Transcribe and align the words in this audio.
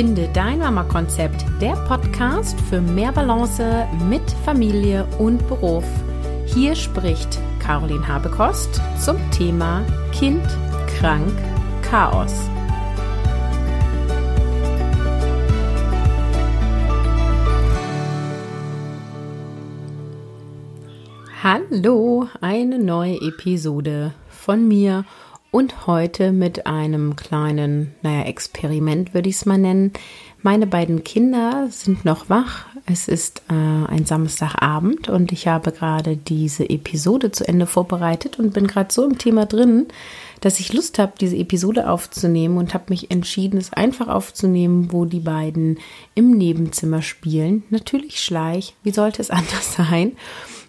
Finde 0.00 0.30
dein 0.32 0.60
Mama-Konzept, 0.60 1.44
der 1.60 1.74
Podcast 1.86 2.58
für 2.70 2.80
mehr 2.80 3.12
Balance 3.12 3.86
mit 4.08 4.22
Familie 4.46 5.06
und 5.18 5.46
Beruf. 5.46 5.84
Hier 6.46 6.74
spricht 6.74 7.38
Caroline 7.58 8.08
Habekost 8.08 8.80
zum 8.98 9.18
Thema 9.30 9.84
Kind, 10.10 10.42
krank, 10.98 11.30
Chaos. 11.82 12.32
Hallo, 21.42 22.26
eine 22.40 22.78
neue 22.78 23.20
Episode 23.20 24.14
von 24.30 24.66
mir 24.66 25.04
und 25.50 25.86
heute 25.86 26.32
mit 26.32 26.66
einem 26.66 27.16
kleinen, 27.16 27.94
naja, 28.02 28.22
Experiment 28.22 29.14
würde 29.14 29.28
ich 29.28 29.36
es 29.36 29.46
mal 29.46 29.58
nennen. 29.58 29.92
Meine 30.42 30.66
beiden 30.66 31.04
Kinder 31.04 31.68
sind 31.70 32.04
noch 32.04 32.30
wach. 32.30 32.66
Es 32.86 33.08
ist 33.08 33.42
äh, 33.50 33.52
ein 33.52 34.06
Samstagabend 34.06 35.08
und 35.08 35.32
ich 35.32 35.48
habe 35.48 35.72
gerade 35.72 36.16
diese 36.16 36.68
Episode 36.70 37.30
zu 37.30 37.46
Ende 37.46 37.66
vorbereitet 37.66 38.38
und 38.38 38.54
bin 38.54 38.66
gerade 38.66 38.92
so 38.92 39.04
im 39.04 39.18
Thema 39.18 39.44
drin, 39.44 39.88
dass 40.40 40.60
ich 40.60 40.72
Lust 40.72 40.98
habe, 40.98 41.12
diese 41.20 41.36
Episode 41.36 41.90
aufzunehmen 41.90 42.56
und 42.56 42.72
habe 42.72 42.84
mich 42.88 43.10
entschieden, 43.10 43.58
es 43.58 43.72
einfach 43.72 44.08
aufzunehmen, 44.08 44.92
wo 44.92 45.04
die 45.04 45.20
beiden 45.20 45.78
im 46.14 46.30
Nebenzimmer 46.30 47.02
spielen. 47.02 47.64
Natürlich 47.70 48.20
Schleich, 48.20 48.74
wie 48.82 48.92
sollte 48.92 49.20
es 49.20 49.30
anders 49.30 49.74
sein? 49.74 50.12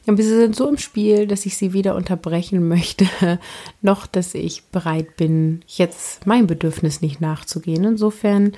Aber 0.07 0.17
sie 0.17 0.29
sind 0.29 0.55
so 0.55 0.67
im 0.67 0.77
Spiel, 0.77 1.27
dass 1.27 1.45
ich 1.45 1.57
sie 1.57 1.73
weder 1.73 1.95
unterbrechen 1.95 2.67
möchte, 2.67 3.05
noch 3.81 4.07
dass 4.07 4.34
ich 4.34 4.63
bereit 4.65 5.15
bin, 5.15 5.62
jetzt 5.67 6.26
mein 6.26 6.48
Bedürfnis 6.48 7.01
nicht 7.01 7.21
nachzugehen. 7.21 7.84
Insofern, 7.84 8.53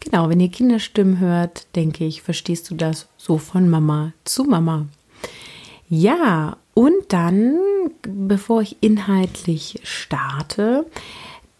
genau, 0.00 0.28
wenn 0.28 0.40
ihr 0.40 0.50
Kinderstimmen 0.50 1.18
hört, 1.18 1.66
denke 1.74 2.04
ich, 2.04 2.22
verstehst 2.22 2.70
du 2.70 2.74
das 2.74 3.08
so 3.16 3.38
von 3.38 3.68
Mama 3.68 4.12
zu 4.24 4.44
Mama. 4.44 4.86
Ja, 5.88 6.56
und 6.74 6.94
dann, 7.08 7.58
bevor 8.02 8.62
ich 8.62 8.76
inhaltlich 8.80 9.80
starte, 9.82 10.86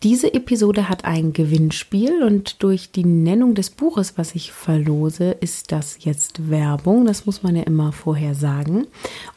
diese 0.04 0.32
Episode 0.34 0.88
hat 0.90 1.06
ein 1.06 1.32
Gewinnspiel 1.32 2.22
und 2.22 2.62
durch 2.62 2.92
die 2.92 3.06
Nennung 3.06 3.54
des 3.54 3.70
Buches, 3.70 4.18
was 4.18 4.34
ich 4.34 4.52
verlose, 4.52 5.30
ist 5.30 5.72
das 5.72 5.96
jetzt 6.00 6.50
Werbung. 6.50 7.06
Das 7.06 7.24
muss 7.24 7.42
man 7.42 7.56
ja 7.56 7.62
immer 7.62 7.90
vorher 7.90 8.34
sagen. 8.34 8.86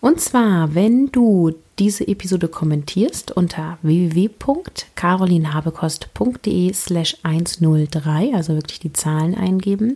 Und 0.02 0.20
zwar, 0.20 0.76
wenn 0.76 1.10
du 1.10 1.54
diese 1.80 2.06
Episode 2.06 2.50
kommentierst 2.50 3.32
unter 3.32 3.78
www.carolinhabekost.de 3.82 6.74
slash 6.74 7.16
103, 7.24 8.34
also 8.36 8.56
wirklich 8.56 8.82
die 8.82 8.92
Zahlen 8.92 9.36
eingeben, 9.36 9.96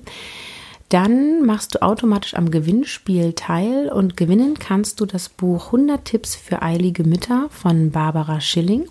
dann 0.87 1.45
machst 1.45 1.75
du 1.75 1.81
automatisch 1.81 2.33
am 2.33 2.49
Gewinnspiel 2.51 3.33
teil 3.33 3.89
und 3.89 4.15
gewinnen 4.17 4.55
kannst 4.59 4.99
du 4.99 5.05
das 5.05 5.29
Buch 5.29 5.67
100 5.67 6.03
Tipps 6.03 6.35
für 6.35 6.61
eilige 6.61 7.05
Mütter 7.05 7.47
von 7.49 7.91
Barbara 7.91 8.41
Schilling. 8.41 8.89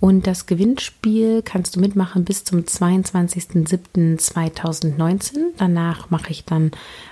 Und 0.00 0.28
das 0.28 0.46
Gewinnspiel 0.46 1.42
kannst 1.42 1.74
du 1.74 1.80
mitmachen 1.80 2.24
bis 2.24 2.44
zum 2.44 2.60
22.07.2019. 2.60 5.38
Danach 5.56 6.08
mache 6.10 6.30
ich 6.30 6.44
dann 6.44 6.70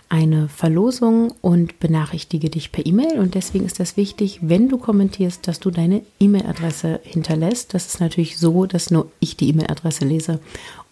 eine 0.08 0.48
Verlosung 0.48 1.34
und 1.40 1.80
benachrichtige 1.80 2.48
dich 2.48 2.70
per 2.70 2.86
E-Mail. 2.86 3.18
Und 3.18 3.34
deswegen 3.34 3.66
ist 3.66 3.80
das 3.80 3.96
wichtig, 3.96 4.38
wenn 4.42 4.68
du 4.68 4.78
kommentierst, 4.78 5.48
dass 5.48 5.58
du 5.58 5.72
deine 5.72 6.02
E-Mail-Adresse 6.20 7.00
hinterlässt. 7.02 7.74
Das 7.74 7.86
ist 7.86 7.98
natürlich 8.00 8.38
so, 8.38 8.66
dass 8.66 8.92
nur 8.92 9.10
ich 9.18 9.36
die 9.36 9.48
E-Mail-Adresse 9.48 10.04
lese 10.04 10.38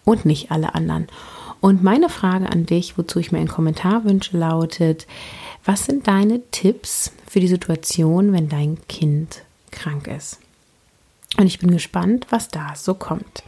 und 0.05 0.25
nicht 0.25 0.51
alle 0.51 0.75
anderen. 0.75 1.07
Und 1.61 1.85
meine 1.85 2.09
Frage 2.09 2.51
an 2.51 2.67
dich, 2.67 2.99
wozu 2.99 3.21
ich 3.21 3.31
mir 3.31 3.39
einen 3.39 3.47
Kommentar 3.47 4.05
wünsche, 4.05 4.37
lautet, 4.37 5.07
was 5.65 5.87
sind 5.87 6.09
deine 6.09 6.41
Tipps 6.51 7.13
für 7.27 7.39
die 7.41 7.49
Situation, 7.49 8.33
wenn 8.33 8.49
dein 8.49 8.79
Kind 8.89 9.43
krank 9.71 10.09
ist? 10.09 10.41
Und 11.37 11.47
ich 11.47 11.59
bin 11.59 11.71
gespannt, 11.71 12.27
was 12.31 12.49
da 12.49 12.75
so 12.77 12.95
kommt. 12.95 13.43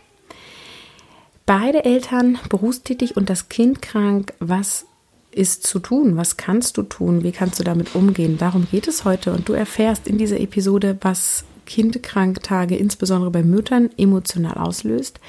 Beide 1.44 1.84
Eltern 1.84 2.38
berufstätig 2.48 3.16
und 3.16 3.30
das 3.30 3.48
Kind 3.48 3.80
krank. 3.80 4.34
Was 4.40 4.86
ist 5.30 5.66
zu 5.66 5.78
tun? 5.78 6.16
Was 6.16 6.36
kannst 6.36 6.76
du 6.76 6.82
tun? 6.82 7.22
Wie 7.22 7.30
kannst 7.30 7.60
du 7.60 7.64
damit 7.64 7.94
umgehen? 7.94 8.38
Darum 8.38 8.66
geht 8.70 8.88
es 8.88 9.04
heute 9.04 9.32
und 9.32 9.48
du 9.48 9.52
erfährst 9.52 10.08
in 10.08 10.18
dieser 10.18 10.40
Episode, 10.40 10.98
was 11.02 11.44
Kindkranktage 11.66 12.76
insbesondere 12.76 13.30
bei 13.30 13.42
Müttern 13.42 13.90
emotional 13.96 14.54
auslöst, 14.54 15.20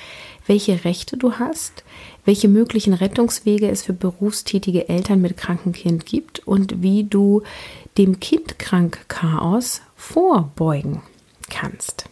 welche 0.45 0.85
Rechte 0.85 1.17
du 1.17 1.33
hast, 1.33 1.83
welche 2.25 2.47
möglichen 2.47 2.93
Rettungswege 2.93 3.69
es 3.69 3.83
für 3.83 3.93
berufstätige 3.93 4.87
Eltern 4.87 5.21
mit 5.21 5.35
krankem 5.35 5.73
Kind 5.73 6.05
gibt 6.05 6.47
und 6.47 6.81
wie 6.81 7.03
du 7.03 7.43
dem 7.97 8.19
Kindkrank-Chaos 8.19 9.81
vorbeugen 9.95 11.01
kannst. 11.49 12.05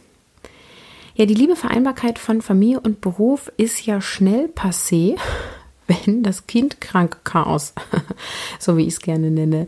Ja, 1.17 1.25
die 1.25 1.33
liebe 1.33 1.55
Vereinbarkeit 1.55 2.19
von 2.19 2.41
Familie 2.41 2.81
und 2.81 2.99
Beruf 2.99 3.49
ist 3.55 3.85
ja 3.85 4.01
schnell 4.01 4.47
passé, 4.47 5.15
wenn 5.87 6.23
das 6.23 6.45
Kind 6.45 6.81
krank 6.81 7.19
Chaos, 7.23 7.73
so 8.59 8.75
wie 8.75 8.81
ich 8.81 8.95
es 8.95 8.99
gerne 8.99 9.31
nenne, 9.31 9.67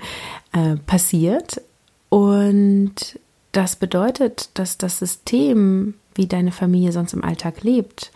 äh, 0.51 0.75
passiert. 0.75 1.61
Und 2.09 3.17
das 3.53 3.77
bedeutet, 3.77 4.49
dass 4.55 4.77
das 4.77 4.99
System, 4.99 5.93
wie 6.15 6.27
deine 6.27 6.51
Familie 6.51 6.91
sonst 6.91 7.13
im 7.13 7.23
Alltag 7.23 7.63
lebt, 7.63 8.11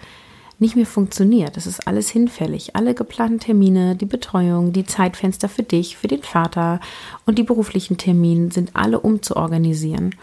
nicht 0.60 0.76
mehr 0.76 0.86
funktioniert. 0.86 1.56
Es 1.58 1.66
ist 1.66 1.88
alles 1.88 2.10
hinfällig. 2.10 2.76
Alle 2.76 2.94
geplanten 2.94 3.40
Termine, 3.40 3.96
die 3.96 4.06
Betreuung, 4.06 4.74
die 4.74 4.86
Zeitfenster 4.86 5.50
für 5.50 5.64
dich, 5.64 5.98
für 5.98 6.08
den 6.08 6.22
Vater 6.22 6.80
und 7.26 7.40
die 7.40 7.44
beruflichen 7.44 7.98
Termine 7.98 8.52
sind 8.52 8.76
alle 8.76 9.00
umzuorganisieren. 9.00 10.16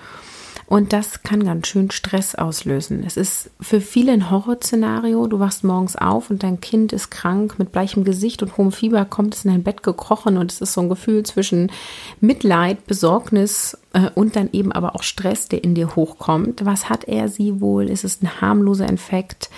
Und 0.69 0.93
das 0.93 1.23
kann 1.23 1.45
ganz 1.45 1.67
schön 1.67 1.91
Stress 1.91 2.35
auslösen. 2.35 3.03
Es 3.03 3.17
ist 3.17 3.49
für 3.59 3.81
viele 3.81 4.13
ein 4.13 4.31
Horrorszenario. 4.31 5.27
Du 5.27 5.39
wachst 5.39 5.65
morgens 5.65 5.97
auf 5.97 6.29
und 6.29 6.43
dein 6.43 6.61
Kind 6.61 6.93
ist 6.93 7.11
krank 7.11 7.59
mit 7.59 7.73
bleichem 7.73 8.05
Gesicht 8.05 8.43
und 8.43 8.59
hohem 8.59 8.71
Fieber, 8.71 9.07
kommt 9.07 9.35
es 9.35 9.47
in 9.47 9.51
dein 9.51 9.63
Bett 9.63 9.83
gekrochen 9.83 10.37
und 10.37 10.53
es 10.53 10.61
ist 10.61 10.75
so 10.75 10.83
ein 10.83 10.91
Gefühl 10.91 11.23
zwischen 11.23 11.73
Mitleid, 12.21 12.87
Besorgnis 12.87 13.79
äh, 13.95 14.11
und 14.15 14.37
dann 14.37 14.51
eben 14.53 14.71
aber 14.71 14.95
auch 14.95 15.03
Stress, 15.03 15.49
der 15.49 15.65
in 15.65 15.75
dir 15.75 15.97
hochkommt. 15.97 16.67
Was 16.67 16.91
hat 16.91 17.05
er 17.05 17.31
sie 17.31 17.63
wohl? 17.63 17.89
Ist 17.89 18.05
es 18.05 18.21
ein 18.21 18.43
harmloser 18.43 18.91
Infekt? 18.91 19.49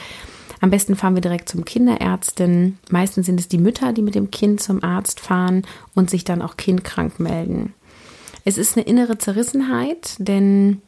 Am 0.60 0.70
besten 0.70 0.94
fahren 0.94 1.16
wir 1.16 1.22
direkt 1.22 1.49
zum 1.49 1.65
Kinderärztin. 1.65 2.78
Meistens 2.88 3.26
sind 3.26 3.41
es 3.41 3.49
die 3.49 3.59
Mütter, 3.59 3.93
die 3.93 4.03
mit 4.03 4.15
dem 4.15 4.31
Kind 4.31 4.60
zum 4.60 4.84
Arzt 4.84 5.19
fahren 5.19 5.66
und 5.97 6.09
sich 6.09 6.22
dann 6.22 6.41
auch 6.41 6.56
kindkrank 6.56 7.19
melden. 7.19 7.75
Es 8.44 8.59
ist 8.59 8.76
eine 8.76 8.87
innere 8.87 9.19
Zerrissenheit, 9.19 10.15
denn 10.19 10.82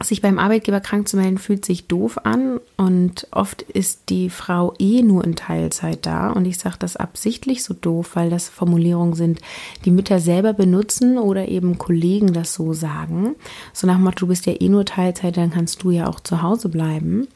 sich 0.00 0.22
beim 0.22 0.38
Arbeitgeber 0.38 0.80
krank 0.80 1.08
zu 1.08 1.16
melden, 1.16 1.38
fühlt 1.38 1.64
sich 1.64 1.86
doof 1.86 2.18
an 2.24 2.60
und 2.76 3.26
oft 3.30 3.62
ist 3.62 4.10
die 4.10 4.30
Frau 4.30 4.74
eh 4.78 5.02
nur 5.02 5.24
in 5.24 5.34
Teilzeit 5.34 6.06
da. 6.06 6.30
Und 6.30 6.44
ich 6.44 6.58
sage 6.58 6.76
das 6.78 6.96
absichtlich 6.96 7.64
so 7.64 7.74
doof, 7.74 8.10
weil 8.14 8.30
das 8.30 8.48
Formulierungen 8.48 9.14
sind, 9.14 9.40
die 9.84 9.90
Mütter 9.90 10.20
selber 10.20 10.52
benutzen 10.52 11.18
oder 11.18 11.48
eben 11.48 11.78
Kollegen 11.78 12.32
das 12.32 12.54
so 12.54 12.72
sagen. 12.72 13.34
So 13.72 13.86
nach 13.86 13.98
Motto, 13.98 14.20
du 14.20 14.26
bist 14.28 14.46
ja 14.46 14.54
eh 14.60 14.68
nur 14.68 14.84
Teilzeit, 14.84 15.36
dann 15.36 15.50
kannst 15.50 15.82
du 15.82 15.90
ja 15.90 16.06
auch 16.06 16.20
zu 16.20 16.42
Hause 16.42 16.68
bleiben. 16.68 17.28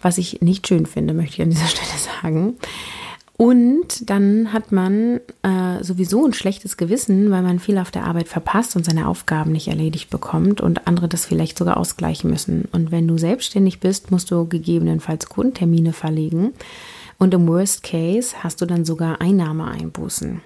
Was 0.00 0.18
ich 0.18 0.42
nicht 0.42 0.66
schön 0.66 0.86
finde, 0.86 1.14
möchte 1.14 1.36
ich 1.36 1.42
an 1.42 1.50
dieser 1.50 1.66
Stelle 1.68 2.20
sagen. 2.22 2.54
Und 3.42 4.08
dann 4.08 4.52
hat 4.52 4.70
man 4.70 5.18
äh, 5.42 5.82
sowieso 5.82 6.24
ein 6.24 6.32
schlechtes 6.32 6.76
Gewissen, 6.76 7.32
weil 7.32 7.42
man 7.42 7.58
viel 7.58 7.76
auf 7.78 7.90
der 7.90 8.04
Arbeit 8.04 8.28
verpasst 8.28 8.76
und 8.76 8.84
seine 8.84 9.08
Aufgaben 9.08 9.50
nicht 9.50 9.66
erledigt 9.66 10.10
bekommt 10.10 10.60
und 10.60 10.86
andere 10.86 11.08
das 11.08 11.26
vielleicht 11.26 11.58
sogar 11.58 11.76
ausgleichen 11.76 12.30
müssen. 12.30 12.68
Und 12.70 12.92
wenn 12.92 13.08
du 13.08 13.18
selbstständig 13.18 13.80
bist, 13.80 14.12
musst 14.12 14.30
du 14.30 14.46
gegebenenfalls 14.46 15.28
Kundentermine 15.28 15.92
verlegen. 15.92 16.52
Und 17.18 17.34
im 17.34 17.48
Worst 17.48 17.82
Case 17.82 18.36
hast 18.44 18.60
du 18.60 18.66
dann 18.66 18.84
sogar 18.84 19.20
Einnahmeeinbußen. 19.20 20.40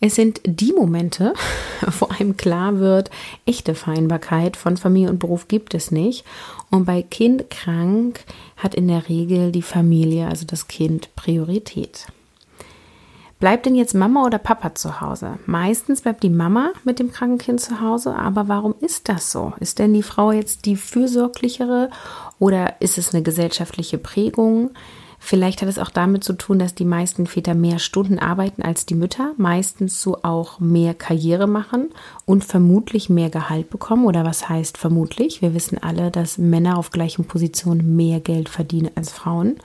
Es 0.00 0.16
sind 0.16 0.40
die 0.44 0.72
Momente, 0.72 1.34
wo 2.00 2.06
einem 2.06 2.36
klar 2.36 2.80
wird, 2.80 3.12
echte 3.46 3.76
Vereinbarkeit 3.76 4.56
von 4.56 4.76
Familie 4.76 5.08
und 5.08 5.20
Beruf 5.20 5.46
gibt 5.46 5.72
es 5.72 5.92
nicht. 5.92 6.24
Und 6.72 6.86
bei 6.86 7.02
Kind 7.02 7.50
krank 7.50 8.24
hat 8.56 8.74
in 8.74 8.88
der 8.88 9.10
Regel 9.10 9.52
die 9.52 9.60
Familie, 9.60 10.26
also 10.26 10.46
das 10.46 10.68
Kind, 10.68 11.14
Priorität. 11.14 12.06
Bleibt 13.38 13.66
denn 13.66 13.74
jetzt 13.74 13.94
Mama 13.94 14.24
oder 14.24 14.38
Papa 14.38 14.74
zu 14.74 15.02
Hause? 15.02 15.38
Meistens 15.44 16.00
bleibt 16.00 16.22
die 16.22 16.30
Mama 16.30 16.72
mit 16.84 16.98
dem 16.98 17.12
kranken 17.12 17.36
Kind 17.36 17.60
zu 17.60 17.82
Hause, 17.82 18.14
aber 18.14 18.48
warum 18.48 18.74
ist 18.80 19.10
das 19.10 19.30
so? 19.30 19.52
Ist 19.60 19.80
denn 19.80 19.92
die 19.92 20.02
Frau 20.02 20.32
jetzt 20.32 20.64
die 20.64 20.76
fürsorglichere 20.76 21.90
oder 22.38 22.80
ist 22.80 22.96
es 22.96 23.12
eine 23.12 23.22
gesellschaftliche 23.22 23.98
Prägung? 23.98 24.70
Vielleicht 25.24 25.62
hat 25.62 25.68
es 25.68 25.78
auch 25.78 25.90
damit 25.90 26.24
zu 26.24 26.32
tun, 26.32 26.58
dass 26.58 26.74
die 26.74 26.84
meisten 26.84 27.28
Väter 27.28 27.54
mehr 27.54 27.78
Stunden 27.78 28.18
arbeiten 28.18 28.60
als 28.60 28.86
die 28.86 28.96
Mütter, 28.96 29.34
meistens 29.36 30.02
so 30.02 30.18
auch 30.24 30.58
mehr 30.58 30.94
Karriere 30.94 31.46
machen 31.46 31.90
und 32.26 32.42
vermutlich 32.42 33.08
mehr 33.08 33.30
Gehalt 33.30 33.70
bekommen. 33.70 34.06
Oder 34.06 34.24
was 34.24 34.48
heißt 34.48 34.76
vermutlich? 34.78 35.40
Wir 35.40 35.54
wissen 35.54 35.78
alle, 35.78 36.10
dass 36.10 36.38
Männer 36.38 36.76
auf 36.76 36.90
gleichen 36.90 37.24
Positionen 37.24 37.94
mehr 37.94 38.18
Geld 38.18 38.48
verdienen 38.48 38.90
als 38.96 39.12
Frauen. 39.12 39.58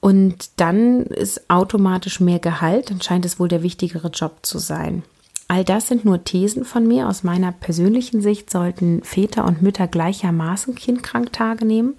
Und 0.00 0.50
dann 0.56 1.02
ist 1.02 1.48
automatisch 1.48 2.18
mehr 2.18 2.40
Gehalt, 2.40 2.90
dann 2.90 3.00
scheint 3.00 3.24
es 3.24 3.38
wohl 3.38 3.48
der 3.48 3.62
wichtigere 3.62 4.08
Job 4.08 4.38
zu 4.42 4.58
sein. 4.58 5.04
All 5.46 5.62
das 5.62 5.86
sind 5.86 6.04
nur 6.04 6.24
Thesen 6.24 6.64
von 6.64 6.84
mir. 6.84 7.08
Aus 7.08 7.22
meiner 7.22 7.52
persönlichen 7.52 8.20
Sicht 8.22 8.50
sollten 8.50 9.04
Väter 9.04 9.44
und 9.44 9.62
Mütter 9.62 9.86
gleichermaßen 9.86 10.74
Kindkranktage 10.74 11.64
nehmen. 11.64 11.94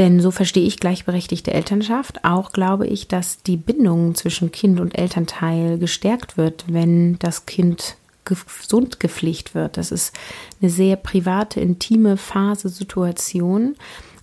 Denn 0.00 0.18
so 0.18 0.30
verstehe 0.30 0.66
ich 0.66 0.80
gleichberechtigte 0.80 1.52
Elternschaft. 1.52 2.24
Auch 2.24 2.52
glaube 2.52 2.86
ich, 2.86 3.06
dass 3.06 3.42
die 3.42 3.58
Bindung 3.58 4.14
zwischen 4.14 4.50
Kind 4.50 4.80
und 4.80 4.96
Elternteil 4.96 5.76
gestärkt 5.78 6.38
wird, 6.38 6.64
wenn 6.68 7.18
das 7.18 7.44
Kind 7.44 7.96
gesund 8.24 8.98
gepflegt 8.98 9.54
wird. 9.54 9.76
Das 9.76 9.92
ist 9.92 10.16
eine 10.62 10.70
sehr 10.70 10.96
private, 10.96 11.60
intime 11.60 12.16
Phase, 12.16 12.70
Situation. 12.70 13.76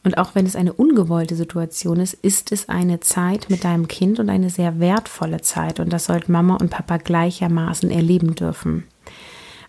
Und 0.04 0.18
auch 0.18 0.34
wenn 0.34 0.48
es 0.48 0.56
eine 0.56 0.74
ungewollte 0.74 1.36
Situation 1.36 2.00
ist, 2.00 2.16
ist 2.16 2.52
es 2.52 2.70
eine 2.70 3.00
Zeit 3.02 3.52
mit 3.52 3.64
deinem 3.64 3.88
Kind 3.88 4.20
und 4.20 4.32
eine 4.32 4.50
sehr 4.50 4.80
wertvolle 4.80 5.42
Zeit. 5.42 5.80
Und 5.80 5.94
das 5.94 6.06
sollten 6.06 6.32
Mama 6.32 6.56
und 6.56 6.72
Papa 6.72 6.98
gleichermaßen 6.98 7.92
erleben 7.92 8.34
dürfen. 8.34 8.86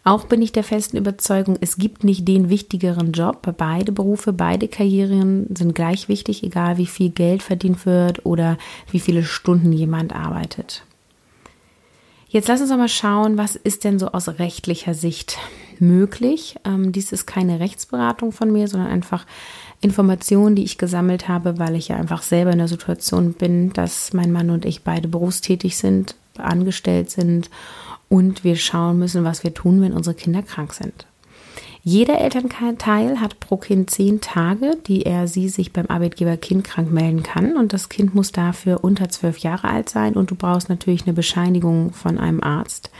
Auch 0.08 0.24
bin 0.24 0.40
ich 0.40 0.52
der 0.52 0.64
festen 0.64 0.96
Überzeugung, 0.96 1.58
es 1.60 1.76
gibt 1.76 2.02
nicht 2.02 2.26
den 2.26 2.48
wichtigeren 2.48 3.12
Job. 3.12 3.42
Beide 3.58 3.92
Berufe, 3.92 4.32
beide 4.32 4.66
Karrieren 4.66 5.54
sind 5.54 5.74
gleich 5.74 6.08
wichtig, 6.08 6.42
egal 6.42 6.78
wie 6.78 6.86
viel 6.86 7.10
Geld 7.10 7.42
verdient 7.42 7.84
wird 7.84 8.24
oder 8.24 8.56
wie 8.90 9.00
viele 9.00 9.22
Stunden 9.22 9.70
jemand 9.70 10.14
arbeitet. 10.14 10.82
Jetzt 12.26 12.48
lass 12.48 12.62
uns 12.62 12.70
mal 12.70 12.88
schauen, 12.88 13.36
was 13.36 13.54
ist 13.54 13.84
denn 13.84 13.98
so 13.98 14.08
aus 14.08 14.28
rechtlicher 14.38 14.94
Sicht 14.94 15.36
möglich. 15.78 16.56
Ähm, 16.64 16.90
dies 16.90 17.12
ist 17.12 17.26
keine 17.26 17.60
Rechtsberatung 17.60 18.32
von 18.32 18.50
mir, 18.50 18.66
sondern 18.66 18.88
einfach 18.88 19.26
Informationen, 19.82 20.56
die 20.56 20.64
ich 20.64 20.78
gesammelt 20.78 21.28
habe, 21.28 21.58
weil 21.58 21.74
ich 21.74 21.88
ja 21.88 21.96
einfach 21.96 22.22
selber 22.22 22.52
in 22.52 22.58
der 22.58 22.68
Situation 22.68 23.34
bin, 23.34 23.74
dass 23.74 24.14
mein 24.14 24.32
Mann 24.32 24.48
und 24.48 24.64
ich 24.64 24.84
beide 24.84 25.06
berufstätig 25.06 25.76
sind, 25.76 26.14
angestellt 26.38 27.10
sind 27.10 27.50
und 28.08 28.44
wir 28.44 28.56
schauen 28.56 28.98
müssen, 28.98 29.24
was 29.24 29.44
wir 29.44 29.54
tun, 29.54 29.80
wenn 29.80 29.92
unsere 29.92 30.14
Kinder 30.14 30.42
krank 30.42 30.72
sind. 30.72 31.06
Jeder 31.82 32.20
Elternteil 32.20 33.20
hat 33.20 33.40
pro 33.40 33.56
Kind 33.56 33.88
zehn 33.90 34.20
Tage, 34.20 34.76
die 34.86 35.06
er 35.06 35.28
sie 35.28 35.48
sich 35.48 35.72
beim 35.72 35.86
Arbeitgeber 35.86 36.36
kindkrank 36.36 36.92
melden 36.92 37.22
kann. 37.22 37.56
Und 37.56 37.72
das 37.72 37.88
Kind 37.88 38.14
muss 38.14 38.32
dafür 38.32 38.84
unter 38.84 39.08
zwölf 39.08 39.38
Jahre 39.38 39.68
alt 39.68 39.88
sein 39.88 40.14
und 40.14 40.30
du 40.30 40.34
brauchst 40.34 40.68
natürlich 40.68 41.04
eine 41.04 41.14
Bescheinigung 41.14 41.92
von 41.92 42.18
einem 42.18 42.42
Arzt. 42.42 42.90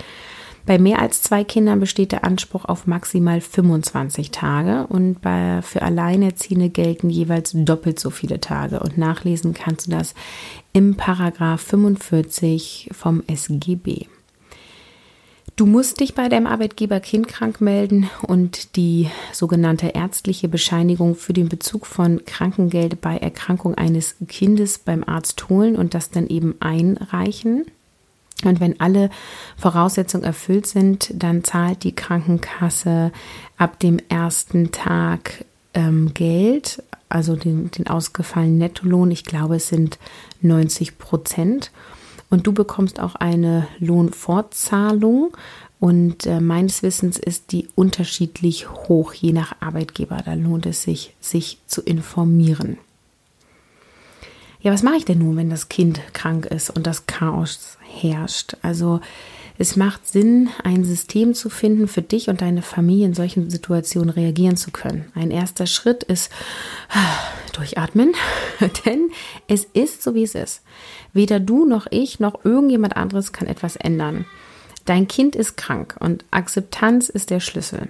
Bei 0.64 0.78
mehr 0.78 1.00
als 1.00 1.22
zwei 1.22 1.44
Kindern 1.44 1.81
besteht 1.81 2.12
der 2.12 2.25
Anspruch 2.25 2.66
auf 2.66 2.87
maximal 2.87 3.40
25 3.40 4.31
Tage 4.31 4.87
und 4.87 5.22
bei, 5.22 5.62
für 5.62 5.82
Alleinerziehende 5.82 6.69
gelten 6.69 7.08
jeweils 7.08 7.52
doppelt 7.54 7.99
so 7.99 8.11
viele 8.11 8.40
Tage. 8.40 8.81
Und 8.81 8.99
nachlesen 8.99 9.54
kannst 9.54 9.87
du 9.87 9.93
das 9.93 10.14
im 10.75 10.94
Paragraph 10.94 11.62
45 11.62 12.90
vom 12.93 13.22
SGB. 13.26 14.06
Du 15.58 15.66
musst 15.66 15.99
dich 15.99 16.14
bei 16.14 16.28
deinem 16.28 16.46
Arbeitgeber 16.46 17.00
kindkrank 17.00 17.60
melden 17.60 18.08
und 18.22 18.76
die 18.76 19.10
sogenannte 19.32 19.88
ärztliche 19.88 20.46
Bescheinigung 20.46 21.16
für 21.16 21.32
den 21.32 21.49
Bezug 21.49 21.84
von 21.84 22.25
Krankengeld 22.25 23.00
bei 23.00 23.16
Erkrankung 23.16 23.75
eines 23.75 24.14
Kindes 24.28 24.78
beim 24.78 25.02
Arzt 25.02 25.49
holen 25.49 25.75
und 25.75 25.94
das 25.94 26.10
dann 26.10 26.28
eben 26.28 26.55
einreichen. 26.60 27.64
Und 28.44 28.60
wenn 28.60 28.78
alle 28.78 29.10
Voraussetzungen 29.56 30.22
erfüllt 30.22 30.69
sind, 30.69 31.10
dann 31.12 31.43
zahlt 31.43 31.82
die 31.82 31.96
Krankenkasse 31.96 33.11
ab 33.56 33.81
dem 33.81 33.99
ersten 34.08 34.70
Tag 34.70 35.44
ähm, 35.75 36.14
Geld, 36.14 36.84
also 37.08 37.34
den, 37.34 37.72
den 37.72 37.88
ausgefallenen 37.88 38.58
Nettolohn. 38.58 39.11
Ich 39.11 39.25
glaube, 39.25 39.56
es 39.56 39.66
sind 39.66 39.99
90 40.40 40.99
Prozent. 40.99 41.72
Und 42.30 42.46
du 42.46 42.52
bekommst 42.52 43.00
auch 43.00 43.14
eine 43.14 43.66
Lohnfortzahlung. 43.78 45.36
Und 45.80 46.26
äh, 46.26 46.40
meines 46.40 46.82
Wissens 46.82 47.19
ist 47.19 47.52
die 47.52 47.69
unterschiedlich 47.75 48.69
hoch, 48.69 49.14
je 49.14 49.32
nach 49.32 49.56
Arbeitgeber. 49.60 50.19
Da 50.25 50.34
lohnt 50.34 50.66
es 50.66 50.82
sich, 50.82 51.14
sich 51.20 51.58
zu 51.66 51.82
informieren. 51.82 52.78
Ja, 54.60 54.72
was 54.72 54.82
mache 54.82 54.96
ich 54.96 55.04
denn 55.04 55.19
nun, 55.19 55.36
wenn 55.36 55.50
das 55.50 55.69
Kind 55.69 56.00
krank 56.12 56.46
ist 56.46 56.70
und 56.70 56.86
das 56.86 57.06
Chaos 57.06 57.78
herrscht? 58.00 58.56
Also 58.62 59.00
es 59.60 59.75
macht 59.75 60.06
Sinn, 60.06 60.50
ein 60.62 60.84
System 60.84 61.34
zu 61.34 61.50
finden, 61.50 61.88
für 61.88 62.02
dich 62.02 62.28
und 62.28 62.40
deine 62.40 62.62
Familie 62.62 63.06
in 63.06 63.14
solchen 63.14 63.50
Situationen 63.50 64.10
reagieren 64.10 64.56
zu 64.56 64.70
können. 64.70 65.10
Ein 65.14 65.32
erster 65.32 65.66
Schritt 65.66 66.05
ist 66.05 66.31
durchatmen, 67.52 68.14
denn 68.87 69.10
es 69.49 69.64
ist 69.64 70.02
so, 70.02 70.14
wie 70.14 70.22
es 70.22 70.37
ist. 70.37 70.62
Weder 71.12 71.40
du 71.40 71.64
noch 71.64 71.88
ich 71.90 72.20
noch 72.20 72.44
irgendjemand 72.44 72.96
anderes 72.96 73.32
kann 73.32 73.49
etwas 73.49 73.75
ändern. 73.75 74.26
Dein 74.84 75.08
Kind 75.08 75.34
ist 75.34 75.56
krank 75.56 75.96
und 75.99 76.25
Akzeptanz 76.31 77.08
ist 77.08 77.31
der 77.31 77.40
Schlüssel. 77.40 77.88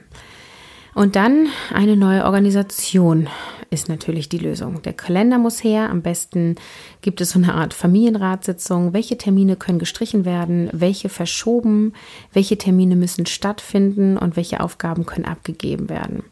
Und 0.99 1.15
dann 1.15 1.47
eine 1.73 1.97
neue 1.97 2.25
Organisation 2.25 3.29
ist 3.71 3.89
natürlich 3.89 4.29
die 4.29 4.39
Lösung. 4.39 4.83
Der 4.83 4.93
Kalender 4.93 5.39
muss 5.39 5.63
her. 5.63 5.91
Am 5.91 6.03
besten 6.03 6.57
gibt 7.03 7.21
es 7.21 7.31
so 7.31 7.39
eine 7.39 7.55
Art 7.55 7.73
Familienratssitzung. 7.73 8.95
Welche 8.95 9.17
Termine 9.17 9.55
können 9.55 9.79
gestrichen 9.79 10.25
werden? 10.25 10.69
Welche 10.73 11.09
verschoben? 11.09 11.93
Welche 12.33 12.59
Termine 12.59 12.97
müssen 12.97 13.27
stattfinden? 13.27 14.19
Und 14.19 14.35
welche 14.35 14.59
Aufgaben 14.59 15.07
können 15.07 15.25
abgegeben 15.25 15.89
werden? 15.89 16.25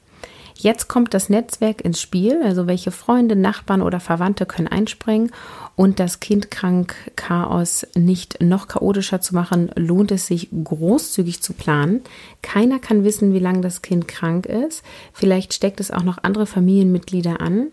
Jetzt 0.59 0.89
kommt 0.89 1.13
das 1.13 1.29
Netzwerk 1.29 1.83
ins 1.83 2.01
Spiel, 2.01 2.41
also 2.43 2.67
welche 2.67 2.91
Freunde, 2.91 3.37
Nachbarn 3.37 3.83
oder 3.83 4.01
Verwandte 4.01 4.47
können 4.47 4.69
einspringen 4.69 5.31
und 5.77 6.01
das 6.01 6.21
Kindkrank-Chaos 6.21 7.87
nicht 7.95 8.41
noch 8.41 8.67
chaotischer 8.67 9.21
zu 9.21 9.35
machen, 9.35 9.71
lohnt 9.77 10.11
es 10.13 10.27
sich 10.27 10.49
großzügig 10.65 11.43
zu 11.43 11.53
planen. 11.53 12.01
Keiner 12.41 12.79
kann 12.79 13.05
wissen, 13.05 13.35
wie 13.35 13.39
lange 13.39 13.61
das 13.61 13.83
Kind 13.83 14.09
krank 14.09 14.47
ist. 14.47 14.83
Vielleicht 15.13 15.53
steckt 15.53 15.79
es 15.79 15.91
auch 15.91 16.03
noch 16.03 16.25
andere 16.25 16.47
Familienmitglieder 16.47 17.43
an. 17.43 17.67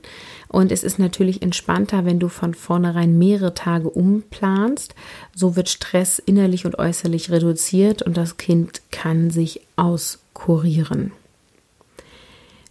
Und 0.49 0.69
es 0.73 0.83
ist 0.83 0.99
natürlich 0.99 1.41
entspannter, 1.41 2.03
wenn 2.03 2.19
du 2.19 2.27
von 2.27 2.53
vornherein 2.53 3.17
mehrere 3.17 3.53
Tage 3.53 3.89
umplanst. 3.89 4.93
So 5.33 5.55
wird 5.55 5.69
Stress 5.69 6.19
innerlich 6.19 6.65
und 6.65 6.77
äußerlich 6.77 7.31
reduziert 7.31 8.01
und 8.01 8.17
das 8.17 8.35
Kind 8.35 8.81
kann 8.91 9.29
sich 9.29 9.61
auskurieren. 9.77 11.13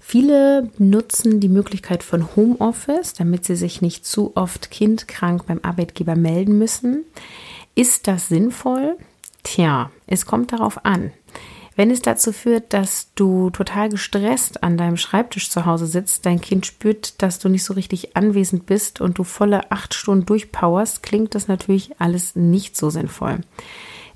Viele 0.04 0.69
nutzen 0.79 1.38
die 1.38 1.48
Möglichkeit 1.48 2.03
von 2.03 2.34
Homeoffice, 2.36 3.15
damit 3.15 3.44
sie 3.44 3.56
sich 3.56 3.81
nicht 3.81 4.05
zu 4.05 4.36
oft 4.36 4.70
kindkrank 4.70 5.46
beim 5.46 5.60
Arbeitgeber 5.62 6.17
melden 6.17 6.58
müssen. 6.58 7.05
Ist 7.76 8.08
das 8.08 8.29
sinnvoll? 8.29 8.98
Tja, 9.44 9.91
es 10.06 10.26
kommt 10.26 10.53
darauf 10.53 10.84
an. 10.84 11.12
Wenn 11.76 11.91
es 11.91 12.03
dazu 12.03 12.32
führt, 12.32 12.74
dass 12.74 13.15
du 13.15 13.48
total 13.50 13.88
gestresst 13.88 14.62
an 14.62 14.76
deinem 14.76 14.98
Schreibtisch 14.98 15.48
zu 15.48 15.65
Hause 15.65 15.86
sitzt, 15.86 16.26
dein 16.26 16.41
Kind 16.41 16.67
spürt, 16.67 17.22
dass 17.22 17.38
du 17.38 17.48
nicht 17.48 17.65
so 17.65 17.72
richtig 17.72 18.15
anwesend 18.17 18.67
bist 18.67 19.00
und 19.00 19.19
du 19.19 19.24
volle 19.24 19.70
acht 19.70 19.94
Stunden 19.94 20.26
durchpowerst, 20.26 21.03
klingt 21.03 21.34
das 21.34 21.48
natürlich 21.48 21.98
alles 21.98 22.36
nicht 22.36 22.76
so 22.76 22.91
sinnvoll. 22.91 23.41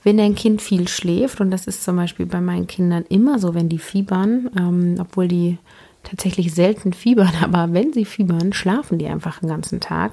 Wenn 0.06 0.18
dein 0.18 0.36
Kind 0.36 0.62
viel 0.62 0.86
schläft, 0.86 1.40
und 1.40 1.50
das 1.50 1.66
ist 1.66 1.82
zum 1.82 1.96
Beispiel 1.96 2.26
bei 2.26 2.40
meinen 2.40 2.68
Kindern 2.68 3.04
immer 3.08 3.40
so, 3.40 3.54
wenn 3.54 3.68
die 3.68 3.80
fiebern, 3.80 4.48
ähm, 4.56 4.94
obwohl 5.00 5.26
die 5.26 5.58
tatsächlich 6.08 6.54
selten 6.54 6.92
fiebern, 6.92 7.32
aber 7.42 7.72
wenn 7.72 7.92
sie 7.92 8.04
fiebern, 8.04 8.52
schlafen 8.52 8.98
die 8.98 9.06
einfach 9.06 9.40
den 9.40 9.48
ganzen 9.48 9.80
Tag. 9.80 10.12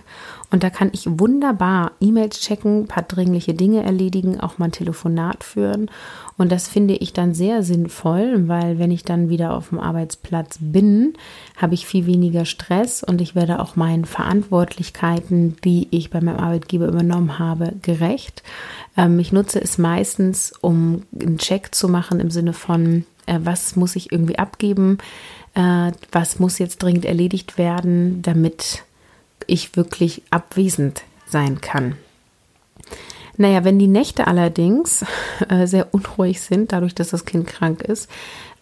Und 0.51 0.63
da 0.63 0.69
kann 0.69 0.91
ich 0.93 1.07
wunderbar 1.07 1.93
E-Mails 2.00 2.41
checken, 2.41 2.81
ein 2.81 2.88
paar 2.88 3.03
dringliche 3.03 3.55
Dinge 3.55 3.83
erledigen, 3.83 4.39
auch 4.39 4.59
mal 4.59 4.65
ein 4.65 4.71
Telefonat 4.71 5.43
führen. 5.43 5.89
Und 6.38 6.51
das 6.51 6.67
finde 6.67 6.95
ich 6.95 7.13
dann 7.13 7.33
sehr 7.33 7.63
sinnvoll, 7.63 8.47
weil 8.47 8.77
wenn 8.77 8.91
ich 8.91 9.03
dann 9.03 9.29
wieder 9.29 9.55
auf 9.55 9.69
dem 9.69 9.79
Arbeitsplatz 9.79 10.57
bin, 10.59 11.13
habe 11.57 11.73
ich 11.73 11.88
viel 11.88 12.05
weniger 12.05 12.45
Stress 12.45 13.03
und 13.03 13.21
ich 13.21 13.33
werde 13.33 13.59
auch 13.59 13.75
meinen 13.75 14.05
Verantwortlichkeiten, 14.05 15.57
die 15.63 15.88
ich 15.91 16.09
bei 16.09 16.21
meinem 16.21 16.38
Arbeitgeber 16.39 16.88
übernommen 16.88 17.39
habe, 17.39 17.73
gerecht. 17.81 18.43
Ähm, 18.97 19.19
ich 19.19 19.31
nutze 19.31 19.62
es 19.62 19.77
meistens, 19.77 20.53
um 20.62 21.03
einen 21.19 21.38
Check 21.38 21.73
zu 21.73 21.88
machen 21.88 22.19
im 22.19 22.31
Sinne 22.31 22.53
von, 22.53 23.05
äh, 23.25 23.39
was 23.43 23.75
muss 23.75 23.95
ich 23.95 24.12
irgendwie 24.12 24.38
abgeben, 24.39 24.97
äh, 25.55 25.91
was 26.12 26.39
muss 26.39 26.60
jetzt 26.60 26.81
dringend 26.81 27.05
erledigt 27.05 27.57
werden, 27.57 28.22
damit 28.22 28.83
ich 29.48 29.75
wirklich 29.75 30.24
abwesend 30.29 31.03
sein 31.25 31.62
kann. 31.62 31.95
Naja, 33.38 33.63
wenn 33.63 33.79
die 33.79 33.88
Nächte 33.88 34.27
allerdings 34.27 35.03
äh, 35.50 35.65
sehr 35.65 35.93
unruhig 35.93 36.41
sind, 36.41 36.72
dadurch, 36.72 36.93
dass 36.93 37.10
das 37.10 37.25
Kind 37.25 37.48
krank 37.48 37.81
ist, 37.81 38.10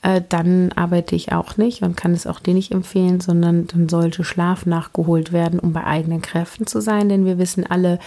äh, 0.03 0.22
dann 0.27 0.72
arbeite 0.72 1.15
ich 1.15 1.31
auch 1.31 1.58
nicht 1.58 1.84
und 1.84 1.96
kann 1.96 2.13
es 2.13 2.25
auch 2.25 2.39
dir 2.39 2.55
nicht 2.55 2.72
empfehlen, 2.72 3.22
sondern 3.22 3.67
dann 3.67 3.88
sollte 3.88 4.24
Schlaf 4.24 4.65
nachgeholt 4.65 5.31
werden, 5.31 5.60
um 5.60 5.74
bei 5.74 5.84
eigenen 5.84 6.22
Kräften 6.22 6.65
zu 6.65 6.81
sein. 6.81 7.08
Denn 7.08 7.25
wir 7.25 7.38
wissen 7.38 7.65
alle, 7.65 8.00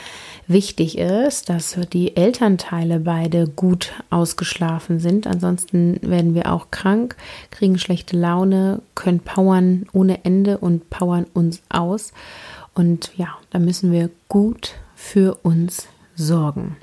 wichtig 0.49 0.99
ist, 0.99 1.49
dass 1.49 1.79
die 1.93 2.17
Elternteile 2.17 3.01
beide 3.01 3.47
gut 3.47 3.93
ausgeschlafen 4.11 4.99
sind. 4.99 5.27
Ansonsten 5.27 5.99
werden 6.03 6.35
wir 6.35 6.53
auch 6.53 6.71
krank, 6.73 7.17
kriegen 7.51 7.79
schlechte 7.79 8.17
Laune, 8.17 8.83
können 8.95 9.21
powern 9.21 9.87
ohne 9.93 10.25
Ende 10.25 10.59
und 10.59 10.91
powern 10.91 11.27
uns 11.33 11.63
aus. 11.69 12.13
Und 12.75 13.13
ja, 13.17 13.29
da 13.51 13.61
müssen 13.61 13.93
wir 13.93 14.11
gut 14.29 14.73
für 14.97 15.37
uns 15.43 15.87
sorgen. 16.17 16.77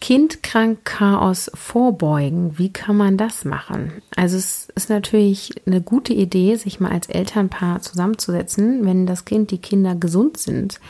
Kindkrank 0.00 0.84
Chaos 0.84 1.50
vorbeugen. 1.54 2.58
Wie 2.58 2.72
kann 2.72 2.96
man 2.96 3.16
das 3.16 3.44
machen? 3.44 3.92
Also 4.16 4.36
es 4.36 4.68
ist 4.74 4.88
natürlich 4.88 5.52
eine 5.66 5.82
gute 5.82 6.14
Idee, 6.14 6.56
sich 6.56 6.80
mal 6.80 6.90
als 6.90 7.08
Elternpaar 7.08 7.82
zusammenzusetzen, 7.82 8.86
wenn 8.86 9.06
das 9.06 9.26
Kind, 9.26 9.50
die 9.50 9.58
Kinder 9.58 9.94
gesund 9.94 10.38
sind 10.38 10.80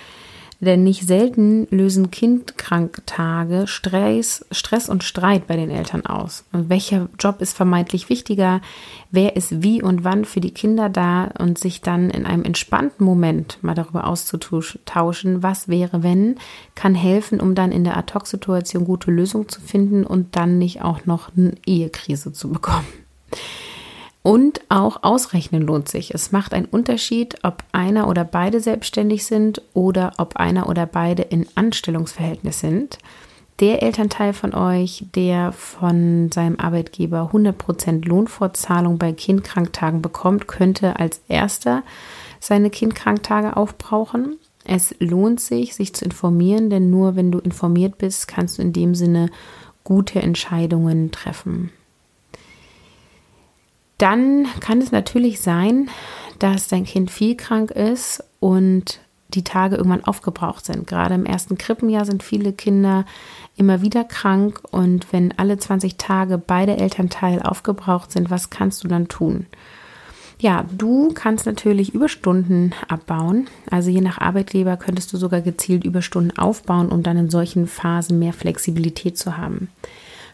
denn 0.60 0.84
nicht 0.84 1.06
selten 1.06 1.66
lösen 1.70 2.10
Kindkranktage 2.10 3.66
Stress, 3.66 4.44
Stress 4.50 4.88
und 4.88 5.02
Streit 5.04 5.46
bei 5.46 5.56
den 5.56 5.70
Eltern 5.70 6.04
aus. 6.04 6.44
Und 6.52 6.68
welcher 6.68 7.08
Job 7.18 7.40
ist 7.40 7.56
vermeintlich 7.56 8.08
wichtiger? 8.08 8.60
Wer 9.10 9.36
ist 9.36 9.62
wie 9.62 9.82
und 9.82 10.04
wann 10.04 10.24
für 10.24 10.40
die 10.40 10.52
Kinder 10.52 10.88
da? 10.88 11.30
Und 11.38 11.58
sich 11.58 11.80
dann 11.80 12.10
in 12.10 12.26
einem 12.26 12.44
entspannten 12.44 13.04
Moment 13.04 13.58
mal 13.62 13.74
darüber 13.74 14.06
auszutauschen, 14.06 15.42
was 15.42 15.68
wäre, 15.68 16.02
wenn, 16.02 16.36
kann 16.74 16.94
helfen, 16.94 17.40
um 17.40 17.54
dann 17.54 17.72
in 17.72 17.84
der 17.84 17.96
Ad-Hoc-Situation 17.96 18.84
gute 18.84 19.10
Lösungen 19.10 19.48
zu 19.48 19.60
finden 19.60 20.04
und 20.04 20.36
dann 20.36 20.58
nicht 20.58 20.82
auch 20.82 21.06
noch 21.06 21.30
eine 21.36 21.54
Ehekrise 21.66 22.32
zu 22.32 22.50
bekommen. 22.50 22.86
Und 24.30 24.60
auch 24.68 25.02
ausrechnen 25.02 25.62
lohnt 25.62 25.88
sich. 25.88 26.14
Es 26.14 26.30
macht 26.30 26.54
einen 26.54 26.66
Unterschied, 26.66 27.38
ob 27.42 27.64
einer 27.72 28.06
oder 28.06 28.22
beide 28.22 28.60
selbstständig 28.60 29.26
sind 29.26 29.60
oder 29.74 30.12
ob 30.18 30.36
einer 30.36 30.68
oder 30.68 30.86
beide 30.86 31.22
in 31.22 31.48
Anstellungsverhältnis 31.56 32.60
sind. 32.60 32.98
Der 33.58 33.82
Elternteil 33.82 34.32
von 34.32 34.54
euch, 34.54 35.04
der 35.16 35.50
von 35.50 36.30
seinem 36.30 36.60
Arbeitgeber 36.60 37.32
100% 37.32 38.06
Lohnfortzahlung 38.06 38.98
bei 38.98 39.12
Kindkranktagen 39.12 40.00
bekommt, 40.00 40.46
könnte 40.46 41.00
als 41.00 41.22
erster 41.26 41.82
seine 42.38 42.70
Kindkranktage 42.70 43.56
aufbrauchen. 43.56 44.36
Es 44.62 44.94
lohnt 45.00 45.40
sich, 45.40 45.74
sich 45.74 45.92
zu 45.92 46.04
informieren, 46.04 46.70
denn 46.70 46.88
nur 46.88 47.16
wenn 47.16 47.32
du 47.32 47.40
informiert 47.40 47.98
bist, 47.98 48.28
kannst 48.28 48.58
du 48.58 48.62
in 48.62 48.72
dem 48.72 48.94
Sinne 48.94 49.28
gute 49.82 50.22
Entscheidungen 50.22 51.10
treffen. 51.10 51.72
Dann 54.00 54.46
kann 54.60 54.80
es 54.80 54.92
natürlich 54.92 55.42
sein, 55.42 55.90
dass 56.38 56.68
dein 56.68 56.84
Kind 56.84 57.10
viel 57.10 57.36
krank 57.36 57.70
ist 57.70 58.24
und 58.40 58.98
die 59.28 59.44
Tage 59.44 59.76
irgendwann 59.76 60.04
aufgebraucht 60.04 60.64
sind. 60.64 60.86
Gerade 60.86 61.14
im 61.14 61.26
ersten 61.26 61.58
Krippenjahr 61.58 62.06
sind 62.06 62.22
viele 62.22 62.54
Kinder 62.54 63.04
immer 63.56 63.82
wieder 63.82 64.04
krank 64.04 64.60
und 64.70 65.12
wenn 65.12 65.38
alle 65.38 65.58
20 65.58 65.98
Tage 65.98 66.38
beide 66.38 66.78
Elternteile 66.78 67.44
aufgebraucht 67.44 68.10
sind, 68.10 68.30
was 68.30 68.48
kannst 68.48 68.82
du 68.82 68.88
dann 68.88 69.08
tun? 69.08 69.44
Ja, 70.38 70.64
du 70.72 71.12
kannst 71.12 71.44
natürlich 71.44 71.92
Überstunden 71.92 72.74
abbauen. 72.88 73.48
Also 73.70 73.90
je 73.90 74.00
nach 74.00 74.18
Arbeitgeber 74.18 74.78
könntest 74.78 75.12
du 75.12 75.18
sogar 75.18 75.42
gezielt 75.42 75.84
Überstunden 75.84 76.38
aufbauen, 76.38 76.88
um 76.88 77.02
dann 77.02 77.18
in 77.18 77.28
solchen 77.28 77.66
Phasen 77.66 78.18
mehr 78.18 78.32
Flexibilität 78.32 79.18
zu 79.18 79.36
haben. 79.36 79.68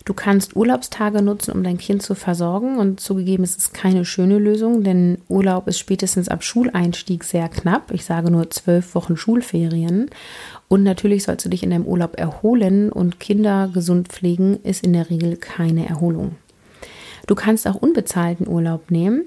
Du 0.06 0.14
kannst 0.14 0.54
Urlaubstage 0.54 1.20
nutzen, 1.20 1.50
um 1.50 1.64
dein 1.64 1.78
Kind 1.78 2.00
zu 2.00 2.14
versorgen. 2.14 2.78
Und 2.78 3.00
zugegeben, 3.00 3.42
es 3.42 3.56
ist 3.56 3.74
keine 3.74 4.04
schöne 4.04 4.38
Lösung, 4.38 4.84
denn 4.84 5.18
Urlaub 5.28 5.66
ist 5.66 5.80
spätestens 5.80 6.28
ab 6.28 6.44
Schuleinstieg 6.44 7.24
sehr 7.24 7.48
knapp. 7.48 7.90
Ich 7.90 8.04
sage 8.04 8.30
nur 8.30 8.48
zwölf 8.50 8.94
Wochen 8.94 9.16
Schulferien. 9.16 10.08
Und 10.68 10.84
natürlich 10.84 11.24
sollst 11.24 11.44
du 11.44 11.48
dich 11.48 11.64
in 11.64 11.70
deinem 11.70 11.86
Urlaub 11.86 12.18
erholen 12.18 12.92
und 12.92 13.18
Kinder 13.18 13.68
gesund 13.74 14.06
pflegen 14.06 14.62
ist 14.62 14.84
in 14.84 14.92
der 14.92 15.10
Regel 15.10 15.36
keine 15.36 15.88
Erholung. 15.88 16.36
Du 17.26 17.34
kannst 17.34 17.66
auch 17.66 17.74
unbezahlten 17.74 18.46
Urlaub 18.46 18.92
nehmen. 18.92 19.24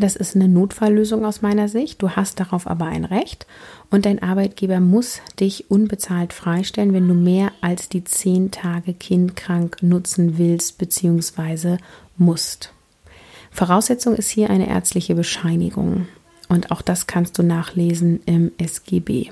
Das 0.00 0.16
ist 0.16 0.34
eine 0.34 0.48
Notfalllösung 0.48 1.24
aus 1.24 1.42
meiner 1.42 1.68
Sicht. 1.68 2.02
Du 2.02 2.10
hast 2.10 2.40
darauf 2.40 2.66
aber 2.66 2.86
ein 2.86 3.04
Recht 3.04 3.46
und 3.90 4.04
dein 4.04 4.20
Arbeitgeber 4.20 4.80
muss 4.80 5.20
dich 5.38 5.70
unbezahlt 5.70 6.32
freistellen, 6.32 6.92
wenn 6.92 7.08
du 7.08 7.14
mehr 7.14 7.52
als 7.60 7.88
die 7.88 8.04
zehn 8.04 8.50
Tage 8.50 8.92
kindkrank 8.94 9.82
nutzen 9.82 10.38
willst 10.38 10.78
bzw. 10.78 11.78
musst. 12.18 12.72
Voraussetzung 13.50 14.14
ist 14.14 14.28
hier 14.28 14.50
eine 14.50 14.68
ärztliche 14.68 15.14
Bescheinigung 15.14 16.08
und 16.48 16.70
auch 16.70 16.82
das 16.82 17.06
kannst 17.06 17.38
du 17.38 17.42
nachlesen 17.42 18.20
im 18.26 18.52
SGB. 18.58 19.30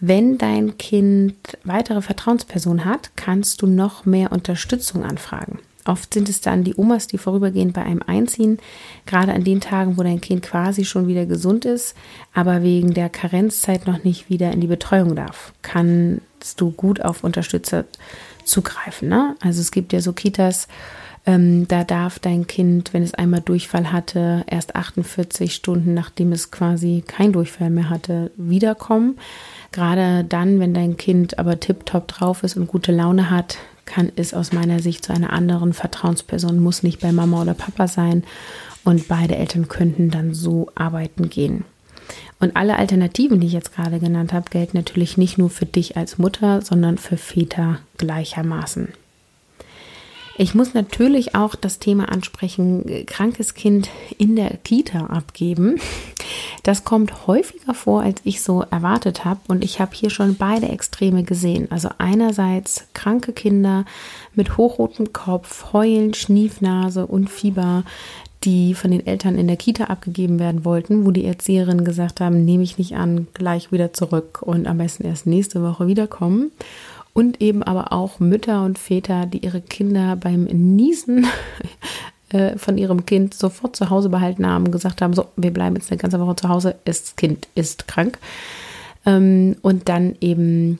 Wenn 0.00 0.36
dein 0.36 0.78
Kind 0.78 1.34
weitere 1.64 2.02
Vertrauenspersonen 2.02 2.84
hat, 2.84 3.12
kannst 3.16 3.62
du 3.62 3.66
noch 3.66 4.04
mehr 4.04 4.30
Unterstützung 4.30 5.04
anfragen. 5.04 5.58
Oft 5.84 6.12
sind 6.12 6.28
es 6.28 6.40
dann 6.40 6.64
die 6.64 6.74
Omas, 6.76 7.06
die 7.06 7.18
vorübergehend 7.18 7.72
bei 7.72 7.82
einem 7.82 8.02
einziehen, 8.06 8.58
gerade 9.06 9.32
an 9.32 9.44
den 9.44 9.60
Tagen, 9.60 9.96
wo 9.96 10.02
dein 10.02 10.20
Kind 10.20 10.42
quasi 10.42 10.84
schon 10.84 11.08
wieder 11.08 11.24
gesund 11.24 11.64
ist, 11.64 11.94
aber 12.34 12.62
wegen 12.62 12.94
der 12.94 13.08
Karenzzeit 13.08 13.86
noch 13.86 14.04
nicht 14.04 14.28
wieder 14.28 14.52
in 14.52 14.60
die 14.60 14.66
Betreuung 14.66 15.16
darf. 15.16 15.52
Kannst 15.62 16.60
du 16.60 16.70
gut 16.72 17.00
auf 17.02 17.24
Unterstützer 17.24 17.84
zugreifen. 18.44 19.08
Ne? 19.08 19.36
Also 19.40 19.60
es 19.60 19.70
gibt 19.70 19.92
ja 19.92 20.00
so 20.00 20.12
Kitas, 20.12 20.68
ähm, 21.28 21.68
da 21.68 21.84
darf 21.84 22.18
dein 22.18 22.46
Kind, 22.46 22.94
wenn 22.94 23.02
es 23.02 23.12
einmal 23.12 23.42
Durchfall 23.42 23.92
hatte, 23.92 24.44
erst 24.46 24.76
48 24.76 25.54
Stunden, 25.54 25.92
nachdem 25.92 26.32
es 26.32 26.50
quasi 26.50 27.04
kein 27.06 27.32
Durchfall 27.32 27.68
mehr 27.68 27.90
hatte, 27.90 28.30
wiederkommen. 28.36 29.18
Gerade 29.70 30.24
dann, 30.24 30.58
wenn 30.58 30.72
dein 30.72 30.96
Kind 30.96 31.38
aber 31.38 31.60
tiptop 31.60 32.08
drauf 32.08 32.44
ist 32.44 32.56
und 32.56 32.66
gute 32.66 32.92
Laune 32.92 33.30
hat, 33.30 33.58
kann 33.88 34.12
es 34.14 34.34
aus 34.34 34.52
meiner 34.52 34.80
Sicht 34.80 35.04
zu 35.04 35.12
einer 35.12 35.32
anderen 35.32 35.72
Vertrauensperson, 35.72 36.60
muss 36.60 36.82
nicht 36.82 37.00
bei 37.00 37.10
Mama 37.10 37.42
oder 37.42 37.54
Papa 37.54 37.88
sein. 37.88 38.22
Und 38.84 39.08
beide 39.08 39.36
Eltern 39.36 39.68
könnten 39.68 40.10
dann 40.10 40.34
so 40.34 40.70
arbeiten 40.74 41.28
gehen. 41.28 41.64
Und 42.38 42.54
alle 42.54 42.76
Alternativen, 42.76 43.40
die 43.40 43.48
ich 43.48 43.52
jetzt 43.52 43.74
gerade 43.74 43.98
genannt 43.98 44.32
habe, 44.32 44.50
gelten 44.50 44.76
natürlich 44.76 45.16
nicht 45.16 45.38
nur 45.38 45.50
für 45.50 45.66
dich 45.66 45.96
als 45.96 46.18
Mutter, 46.18 46.62
sondern 46.62 46.98
für 46.98 47.16
Väter 47.16 47.80
gleichermaßen. 47.96 48.88
Ich 50.40 50.54
muss 50.54 50.72
natürlich 50.72 51.34
auch 51.34 51.56
das 51.56 51.80
Thema 51.80 52.08
ansprechen, 52.10 53.04
krankes 53.06 53.54
Kind 53.54 53.90
in 54.18 54.36
der 54.36 54.56
Kita 54.58 55.06
abgeben. 55.06 55.80
Das 56.62 56.84
kommt 56.84 57.26
häufiger 57.26 57.74
vor, 57.74 58.02
als 58.02 58.20
ich 58.22 58.40
so 58.40 58.62
erwartet 58.70 59.24
habe. 59.24 59.40
Und 59.48 59.64
ich 59.64 59.80
habe 59.80 59.96
hier 59.96 60.10
schon 60.10 60.36
beide 60.36 60.68
Extreme 60.68 61.24
gesehen. 61.24 61.66
Also 61.72 61.88
einerseits 61.98 62.86
kranke 62.94 63.32
Kinder 63.32 63.84
mit 64.34 64.56
hochrotem 64.56 65.12
Kopf, 65.12 65.72
Heulen, 65.72 66.14
Schniefnase 66.14 67.04
und 67.06 67.30
Fieber, 67.30 67.82
die 68.44 68.74
von 68.74 68.92
den 68.92 69.04
Eltern 69.04 69.36
in 69.38 69.48
der 69.48 69.56
Kita 69.56 69.84
abgegeben 69.84 70.38
werden 70.38 70.64
wollten, 70.64 71.04
wo 71.04 71.10
die 71.10 71.24
Erzieherinnen 71.24 71.84
gesagt 71.84 72.20
haben, 72.20 72.44
nehme 72.44 72.62
ich 72.62 72.78
nicht 72.78 72.94
an, 72.94 73.26
gleich 73.34 73.72
wieder 73.72 73.92
zurück 73.92 74.42
und 74.42 74.68
am 74.68 74.78
besten 74.78 75.04
erst 75.04 75.26
nächste 75.26 75.64
Woche 75.64 75.88
wiederkommen 75.88 76.52
und 77.12 77.40
eben 77.40 77.62
aber 77.62 77.92
auch 77.92 78.20
Mütter 78.20 78.64
und 78.64 78.78
Väter, 78.78 79.26
die 79.26 79.38
ihre 79.38 79.60
Kinder 79.60 80.16
beim 80.16 80.44
Niesen 80.44 81.26
äh, 82.30 82.56
von 82.56 82.78
ihrem 82.78 83.06
Kind 83.06 83.34
sofort 83.34 83.76
zu 83.76 83.90
Hause 83.90 84.08
behalten 84.08 84.46
haben, 84.46 84.70
gesagt 84.70 85.02
haben, 85.02 85.14
so, 85.14 85.26
wir 85.36 85.52
bleiben 85.52 85.76
jetzt 85.76 85.90
eine 85.90 85.98
ganze 85.98 86.20
Woche 86.20 86.36
zu 86.36 86.48
Hause, 86.48 86.76
das 86.84 87.16
Kind 87.16 87.48
ist 87.54 87.88
krank. 87.88 88.18
Ähm, 89.06 89.56
und 89.62 89.88
dann 89.88 90.16
eben 90.20 90.78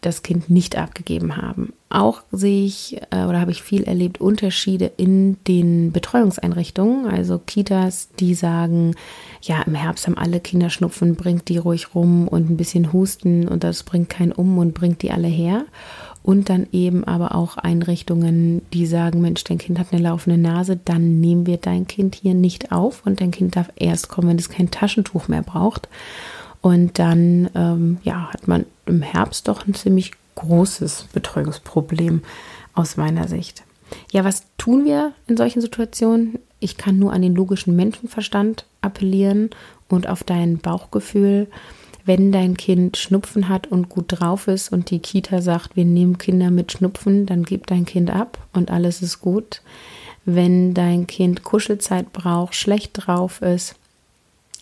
das 0.00 0.22
Kind 0.22 0.48
nicht 0.48 0.76
abgegeben 0.76 1.36
haben. 1.36 1.72
Auch 1.90 2.22
sehe 2.30 2.64
ich 2.64 3.00
äh, 3.10 3.24
oder 3.24 3.40
habe 3.40 3.50
ich 3.50 3.62
viel 3.62 3.82
erlebt 3.84 4.20
Unterschiede 4.20 4.90
in 4.96 5.36
den 5.44 5.92
Betreuungseinrichtungen, 5.92 7.06
also 7.06 7.38
Kitas, 7.38 8.08
die 8.18 8.34
sagen, 8.34 8.94
ja, 9.42 9.60
im 9.62 9.74
Herbst 9.74 10.06
haben 10.06 10.16
alle 10.16 10.40
Kinder 10.40 10.70
Schnupfen, 10.70 11.16
bringt 11.16 11.48
die 11.48 11.58
ruhig 11.58 11.94
rum 11.94 12.28
und 12.28 12.48
ein 12.48 12.56
bisschen 12.56 12.92
Husten 12.92 13.48
und 13.48 13.64
das 13.64 13.82
bringt 13.82 14.08
keinen 14.08 14.32
um 14.32 14.58
und 14.58 14.72
bringt 14.72 15.02
die 15.02 15.10
alle 15.10 15.28
her. 15.28 15.64
Und 16.22 16.50
dann 16.50 16.66
eben 16.70 17.04
aber 17.04 17.34
auch 17.34 17.56
Einrichtungen, 17.56 18.60
die 18.74 18.84
sagen, 18.86 19.22
Mensch, 19.22 19.42
dein 19.44 19.56
Kind 19.56 19.78
hat 19.78 19.86
eine 19.90 20.02
laufende 20.02 20.38
Nase, 20.38 20.78
dann 20.84 21.18
nehmen 21.18 21.46
wir 21.46 21.56
dein 21.56 21.86
Kind 21.86 22.14
hier 22.14 22.34
nicht 22.34 22.72
auf 22.72 23.02
und 23.06 23.22
dein 23.22 23.30
Kind 23.30 23.56
darf 23.56 23.70
erst 23.76 24.08
kommen, 24.08 24.28
wenn 24.28 24.38
es 24.38 24.50
kein 24.50 24.70
Taschentuch 24.70 25.28
mehr 25.28 25.42
braucht. 25.42 25.88
Und 26.62 26.98
dann 26.98 27.48
ähm, 27.54 27.98
ja, 28.02 28.30
hat 28.32 28.46
man 28.46 28.66
im 28.86 29.02
Herbst 29.02 29.48
doch 29.48 29.66
ein 29.66 29.74
ziemlich 29.74 30.12
großes 30.34 31.06
Betreuungsproblem 31.12 32.22
aus 32.74 32.96
meiner 32.96 33.28
Sicht. 33.28 33.62
Ja, 34.12 34.24
was 34.24 34.44
tun 34.58 34.84
wir 34.84 35.12
in 35.26 35.36
solchen 35.36 35.60
Situationen? 35.60 36.38
Ich 36.60 36.76
kann 36.76 36.98
nur 36.98 37.12
an 37.12 37.22
den 37.22 37.34
logischen 37.34 37.74
Menschenverstand 37.76 38.66
appellieren 38.82 39.50
und 39.88 40.08
auf 40.08 40.22
dein 40.22 40.58
Bauchgefühl. 40.58 41.48
Wenn 42.04 42.32
dein 42.32 42.56
Kind 42.56 42.96
Schnupfen 42.96 43.48
hat 43.48 43.66
und 43.66 43.88
gut 43.88 44.06
drauf 44.08 44.48
ist 44.48 44.72
und 44.72 44.90
die 44.90 45.00
Kita 45.00 45.42
sagt, 45.42 45.76
wir 45.76 45.84
nehmen 45.84 46.18
Kinder 46.18 46.50
mit 46.50 46.72
Schnupfen, 46.72 47.26
dann 47.26 47.44
gib 47.44 47.66
dein 47.66 47.84
Kind 47.84 48.10
ab 48.10 48.38
und 48.52 48.70
alles 48.70 49.02
ist 49.02 49.20
gut. 49.20 49.62
Wenn 50.24 50.74
dein 50.74 51.06
Kind 51.06 51.44
Kuschelzeit 51.44 52.12
braucht, 52.12 52.54
schlecht 52.54 52.92
drauf 52.94 53.42
ist, 53.42 53.74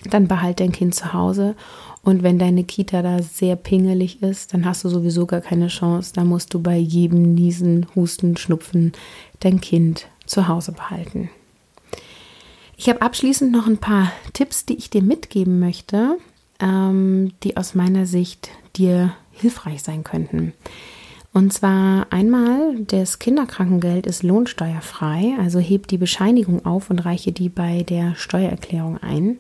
dann 0.05 0.29
behalt 0.29 0.61
dein 0.61 0.73
Kind 0.73 0.95
zu 0.95 1.13
Hause. 1.13 1.57
Und 2.03 2.23
wenn 2.23 2.39
deine 2.39 2.65
Kita 2.65 3.03
da 3.03 3.23
sehr 3.23 3.57
pingelig 3.57 4.23
ist, 4.23 4.55
dann 4.55 4.65
hast 4.65 4.85
du 4.85 4.89
sowieso 4.89 5.27
gar 5.27 5.41
keine 5.41 5.69
Chance. 5.69 6.13
Da 6.15 6.25
musst 6.25 6.55
du 6.55 6.61
bei 6.63 6.77
jedem 6.77 7.35
Niesen, 7.35 7.87
Husten, 7.95 8.37
Schnupfen 8.37 8.93
dein 9.41 9.61
Kind 9.61 10.07
zu 10.25 10.49
Hause 10.49 10.73
behalten. 10.73 11.31
Ich 12.77 12.89
habe 12.89 13.03
abschließend 13.03 13.51
noch 13.51 13.67
ein 13.67 13.79
paar 13.79 14.13
Tipps, 14.33 14.65
die 14.65 14.77
ich 14.77 14.89
dir 14.89 15.03
mitgeben 15.03 15.59
möchte, 15.59 16.17
ähm, 16.61 17.33
die 17.43 17.57
aus 17.57 17.75
meiner 17.75 18.07
Sicht 18.07 18.51
dir 18.77 19.15
hilfreich 19.33 19.83
sein 19.83 20.05
könnten. 20.05 20.53
Und 21.33 21.53
zwar 21.53 22.07
einmal, 22.11 22.77
das 22.87 23.19
Kinderkrankengeld 23.19 24.07
ist 24.07 24.23
lohnsteuerfrei, 24.23 25.35
also 25.39 25.59
heb 25.59 25.87
die 25.89 25.99
Bescheinigung 25.99 26.65
auf 26.65 26.89
und 26.91 27.01
reiche 27.01 27.33
die 27.33 27.49
bei 27.49 27.83
der 27.83 28.15
Steuererklärung 28.15 28.99
ein. 28.99 29.39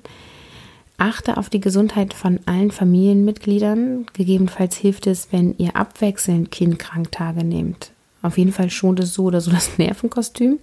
Achte 0.99 1.37
auf 1.37 1.49
die 1.49 1.61
Gesundheit 1.61 2.13
von 2.13 2.41
allen 2.47 2.73
Familienmitgliedern. 2.73 4.07
Gegebenenfalls 4.13 4.77
hilft 4.77 5.07
es, 5.07 5.29
wenn 5.31 5.55
ihr 5.57 5.77
abwechselnd 5.77 6.51
Kindkranktage 6.51 7.45
nehmt. 7.45 7.93
Auf 8.21 8.37
jeden 8.37 8.53
Fall 8.53 8.69
schont 8.69 8.99
es 8.99 9.15
so 9.15 9.25
oder 9.25 9.41
so 9.41 9.51
das 9.53 9.79
Nervenkostüm. 9.79 10.59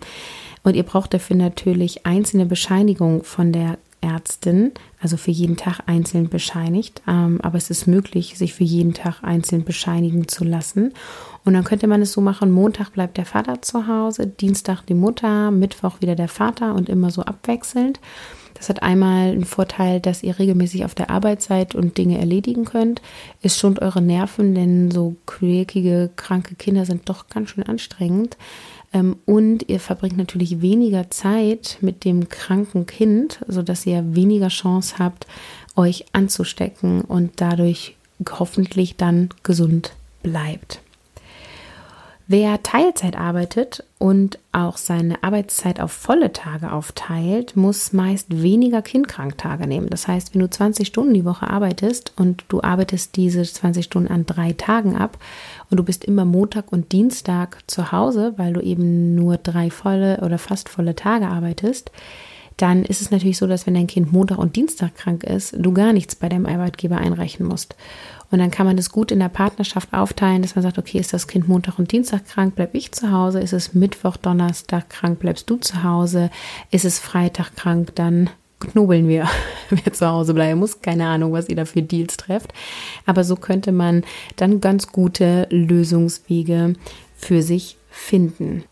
Und 0.63 0.75
ihr 0.75 0.83
braucht 0.83 1.13
dafür 1.13 1.37
natürlich 1.37 2.05
einzelne 2.05 2.45
Bescheinigungen 2.45 3.23
von 3.23 3.53
der 3.53 3.77
Ärztin, 4.01 4.71
also 4.99 5.15
für 5.15 5.31
jeden 5.31 5.57
Tag 5.57 5.79
einzeln 5.85 6.29
bescheinigt. 6.29 7.01
Ähm, 7.07 7.39
aber 7.41 7.57
es 7.57 7.69
ist 7.69 7.87
möglich, 7.87 8.37
sich 8.37 8.53
für 8.53 8.63
jeden 8.63 8.93
Tag 8.93 9.23
einzeln 9.23 9.63
bescheinigen 9.63 10.27
zu 10.27 10.43
lassen. 10.43 10.93
Und 11.45 11.53
dann 11.53 11.63
könnte 11.63 11.87
man 11.87 12.01
es 12.01 12.11
so 12.11 12.21
machen, 12.21 12.51
Montag 12.51 12.91
bleibt 12.91 13.17
der 13.17 13.25
Vater 13.25 13.61
zu 13.61 13.87
Hause, 13.87 14.27
Dienstag 14.27 14.83
die 14.85 14.95
Mutter, 14.95 15.49
Mittwoch 15.51 16.01
wieder 16.01 16.15
der 16.15 16.27
Vater 16.27 16.75
und 16.75 16.89
immer 16.89 17.09
so 17.09 17.21
abwechselnd. 17.21 17.99
Das 18.55 18.69
hat 18.69 18.81
einmal 18.81 19.31
einen 19.31 19.45
Vorteil, 19.45 19.99
dass 19.99 20.23
ihr 20.23 20.39
regelmäßig 20.39 20.85
auf 20.85 20.95
der 20.95 21.09
Arbeit 21.09 21.41
seid 21.41 21.75
und 21.75 21.97
Dinge 21.97 22.17
erledigen 22.17 22.65
könnt. 22.65 23.01
Es 23.41 23.59
schont 23.59 23.81
eure 23.81 24.01
Nerven, 24.01 24.55
denn 24.55 24.89
so 24.89 25.15
quäkige, 25.25 26.09
kranke 26.15 26.55
Kinder 26.55 26.85
sind 26.85 27.07
doch 27.09 27.27
ganz 27.27 27.51
schön 27.51 27.63
anstrengend. 27.63 28.37
Ähm, 28.93 29.17
und 29.25 29.67
ihr 29.67 29.79
verbringt 29.79 30.17
natürlich 30.17 30.61
weniger 30.61 31.11
Zeit 31.11 31.77
mit 31.81 32.05
dem 32.05 32.29
kranken 32.29 32.85
Kind, 32.85 33.41
sodass 33.47 33.85
ihr 33.85 34.15
weniger 34.15 34.47
Chance 34.47 34.95
habt, 34.99 35.27
euch 35.75 36.05
anzustecken 36.13 37.01
und 37.01 37.33
dadurch 37.35 37.97
hoffentlich 38.39 38.95
dann 38.95 39.29
gesund 39.43 39.91
bleibt. 40.23 40.79
Wer 42.27 42.63
Teilzeit 42.63 43.15
arbeitet 43.15 43.83
und 43.99 44.39
auch 44.51 44.77
seine 44.77 45.23
Arbeitszeit 45.23 45.79
auf 45.79 45.91
volle 45.91 46.33
Tage 46.33 46.71
aufteilt, 46.71 47.55
muss 47.55 47.93
meist 47.93 48.41
weniger 48.41 48.81
Kindkranktage 48.81 49.67
nehmen. 49.67 49.91
Das 49.91 50.07
heißt, 50.07 50.33
wenn 50.33 50.41
du 50.41 50.49
20 50.49 50.87
Stunden 50.87 51.13
die 51.13 51.23
Woche 51.23 51.47
arbeitest 51.47 52.13
und 52.17 52.43
du 52.47 52.63
arbeitest 52.63 53.15
diese 53.15 53.43
20 53.43 53.85
Stunden 53.85 54.11
an 54.11 54.25
drei 54.25 54.53
Tagen 54.53 54.95
ab 54.95 55.19
und 55.69 55.77
du 55.77 55.83
bist 55.83 56.03
immer 56.03 56.25
Montag 56.25 56.71
und 56.71 56.93
Dienstag 56.93 57.59
zu 57.67 57.91
Hause, 57.91 58.33
weil 58.37 58.53
du 58.53 58.61
eben 58.61 59.13
nur 59.13 59.37
drei 59.37 59.69
volle 59.69 60.21
oder 60.21 60.39
fast 60.39 60.67
volle 60.67 60.95
Tage 60.95 61.27
arbeitest, 61.27 61.91
dann 62.57 62.83
ist 62.85 63.01
es 63.01 63.11
natürlich 63.11 63.37
so, 63.37 63.47
dass 63.47 63.67
wenn 63.67 63.73
dein 63.73 63.87
Kind 63.87 64.13
Montag 64.13 64.37
und 64.37 64.55
Dienstag 64.55 64.95
krank 64.95 65.23
ist, 65.23 65.55
du 65.57 65.73
gar 65.73 65.93
nichts 65.93 66.15
bei 66.15 66.29
deinem 66.29 66.45
Arbeitgeber 66.45 66.97
einreichen 66.97 67.45
musst. 67.45 67.75
Und 68.31 68.39
dann 68.39 68.51
kann 68.51 68.65
man 68.65 68.77
das 68.77 68.89
gut 68.89 69.11
in 69.11 69.19
der 69.19 69.29
Partnerschaft 69.29 69.93
aufteilen, 69.93 70.41
dass 70.41 70.55
man 70.55 70.63
sagt, 70.63 70.77
okay, 70.77 70.97
ist 70.97 71.13
das 71.13 71.27
Kind 71.27 71.47
Montag 71.47 71.77
und 71.77 71.91
Dienstag 71.91 72.25
krank, 72.25 72.53
bleib 72.55 72.73
ich 72.73 72.91
zu 72.91 73.11
Hause. 73.11 73.39
Ist 73.39 73.53
es 73.53 73.73
Mittwoch, 73.73 74.17
Donnerstag 74.17 74.89
krank, 74.89 75.19
bleibst 75.19 75.49
du 75.49 75.57
zu 75.57 75.83
Hause. 75.83 76.31
Ist 76.71 76.85
es 76.85 76.99
Freitag 76.99 77.55
krank, 77.55 77.93
dann 77.95 78.29
knobeln 78.59 79.07
wir, 79.07 79.27
wer 79.69 79.93
zu 79.93 80.07
Hause 80.07 80.33
bleiben 80.33 80.59
muss. 80.59 80.81
Keine 80.81 81.07
Ahnung, 81.07 81.33
was 81.33 81.49
ihr 81.49 81.55
da 81.55 81.65
für 81.65 81.81
Deals 81.81 82.17
trefft. 82.17 82.53
Aber 83.05 83.23
so 83.23 83.35
könnte 83.35 83.71
man 83.71 84.03
dann 84.37 84.61
ganz 84.61 84.91
gute 84.91 85.47
Lösungswege 85.51 86.73
für 87.15 87.41
sich 87.41 87.77
finden. 87.89 88.63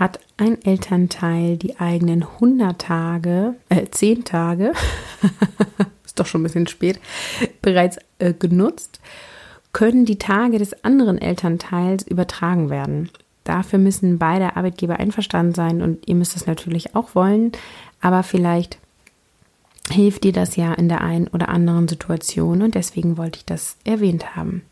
Hat 0.00 0.18
ein 0.38 0.60
Elternteil 0.62 1.58
die 1.58 1.78
eigenen 1.78 2.22
100 2.22 2.80
Tage, 2.80 3.56
äh, 3.68 3.84
10 3.90 4.24
Tage, 4.24 4.72
ist 6.06 6.18
doch 6.18 6.24
schon 6.24 6.40
ein 6.40 6.44
bisschen 6.44 6.66
spät, 6.68 6.98
bereits 7.60 7.98
äh, 8.18 8.32
genutzt, 8.32 8.98
können 9.74 10.06
die 10.06 10.16
Tage 10.16 10.58
des 10.58 10.84
anderen 10.84 11.18
Elternteils 11.18 12.06
übertragen 12.06 12.70
werden. 12.70 13.10
Dafür 13.44 13.78
müssen 13.78 14.18
beide 14.18 14.56
Arbeitgeber 14.56 14.98
einverstanden 14.98 15.54
sein 15.54 15.82
und 15.82 16.08
ihr 16.08 16.14
müsst 16.14 16.34
es 16.34 16.46
natürlich 16.46 16.96
auch 16.96 17.14
wollen, 17.14 17.52
aber 18.00 18.22
vielleicht 18.22 18.78
hilft 19.90 20.24
dir 20.24 20.32
das 20.32 20.56
ja 20.56 20.72
in 20.72 20.88
der 20.88 21.02
einen 21.02 21.28
oder 21.28 21.50
anderen 21.50 21.88
Situation 21.88 22.62
und 22.62 22.74
deswegen 22.74 23.18
wollte 23.18 23.40
ich 23.40 23.44
das 23.44 23.76
erwähnt 23.84 24.34
haben. 24.34 24.62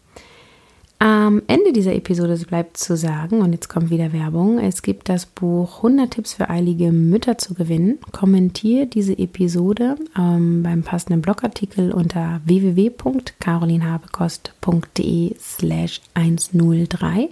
Am 1.01 1.43
Ende 1.47 1.73
dieser 1.73 1.95
Episode 1.95 2.37
bleibt 2.39 2.77
zu 2.77 2.97
sagen, 2.97 3.41
und 3.41 3.53
jetzt 3.53 3.69
kommt 3.69 3.91
wieder 3.91 4.13
Werbung, 4.13 4.59
es 4.59 4.83
gibt 4.83 5.09
das 5.09 5.27
Buch 5.27 5.77
100 5.77 6.11
Tipps 6.11 6.35
für 6.35 6.51
eilige 6.51 6.91
Mütter 6.91 7.39
zu 7.39 7.55
gewinnen. 7.55 8.01
Kommentiere 8.11 8.87
diese 8.87 9.17
Episode 9.17 9.95
ähm, 10.19 10.65
beim 10.65 10.83
passenden 10.83 11.23
Blogartikel 11.23 11.93
unter 11.93 12.41
www.carolinhabekost.de 12.47 15.37
slash 15.39 16.01
103 16.15 17.29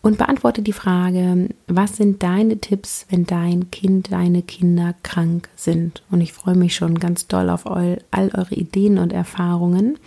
und 0.00 0.16
beantworte 0.18 0.62
die 0.62 0.72
Frage, 0.72 1.50
was 1.68 1.96
sind 1.96 2.24
deine 2.24 2.58
Tipps, 2.58 3.06
wenn 3.10 3.26
dein 3.26 3.70
Kind, 3.70 4.10
deine 4.10 4.42
Kinder 4.42 4.96
krank 5.04 5.48
sind? 5.54 6.02
Und 6.10 6.20
ich 6.20 6.32
freue 6.32 6.56
mich 6.56 6.74
schon 6.74 6.98
ganz 6.98 7.28
doll 7.28 7.48
auf 7.48 7.70
all, 7.70 8.02
all 8.10 8.32
eure 8.34 8.56
Ideen 8.56 8.98
und 8.98 9.12
Erfahrungen. 9.12 10.00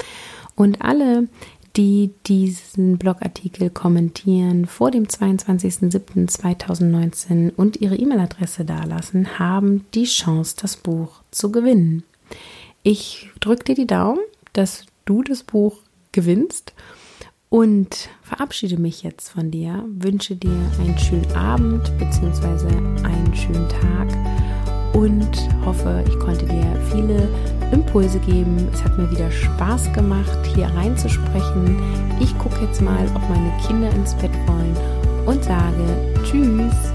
Und 0.56 0.82
alle, 0.82 1.30
die 1.78 2.12
diesen 2.28 2.98
Blogartikel 2.98 3.70
kommentieren 3.70 4.66
vor 4.66 4.92
dem 4.92 5.06
22.07.2019 5.06 7.54
und 7.56 7.80
ihre 7.80 7.96
E-Mail-Adresse 7.96 8.66
dalassen, 8.66 9.40
haben 9.40 9.86
die 9.94 10.04
Chance, 10.04 10.58
das 10.62 10.76
Buch 10.76 11.22
zu 11.32 11.50
gewinnen. 11.52 12.04
Ich 12.84 13.30
drücke 13.40 13.64
dir 13.64 13.76
die 13.76 13.88
Daumen, 13.88 14.20
dass 14.54 14.86
du 15.06 15.24
das 15.24 15.44
Buch 15.44 15.78
gewinnst 16.12 16.74
und 17.50 18.10
verabschiede 18.22 18.78
mich 18.78 19.02
jetzt 19.04 19.30
von 19.30 19.52
dir, 19.52 19.86
wünsche 19.88 20.36
dir 20.36 20.58
einen 20.80 20.98
schönen 20.98 21.32
Abend 21.34 21.92
bzw. 22.00 22.68
einen 23.04 23.36
schönen 23.36 23.70
Tag 23.70 24.10
und 24.94 25.50
hoffe, 25.66 26.04
ich 26.08 26.20
konnte 26.20 26.46
dir 26.46 26.66
viele 26.92 27.28
Impulse 27.72 28.20
geben. 28.20 28.68
Es 28.74 28.84
hat 28.84 28.98
mir 28.98 29.10
wieder 29.10 29.32
Spaß 29.32 29.94
gemacht, 29.94 30.40
hier 30.56 30.68
reinzusprechen. 30.68 31.82
Ich 32.20 32.38
gucke 32.38 32.66
jetzt 32.66 32.82
mal, 32.82 33.06
ob 33.16 33.22
meine 33.30 33.52
Kinder 33.66 33.90
ins 33.92 34.14
Bett 34.16 34.32
wollen 34.48 34.76
und 35.26 35.44
sage 35.44 36.14
Tschüss. 36.24 36.91